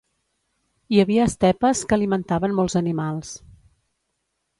Hi 0.95 1.01
havia 1.01 1.27
estepes 1.31 1.81
que 1.91 1.97
alimentaven 1.97 2.57
molts 2.61 2.79
animals. 2.81 3.35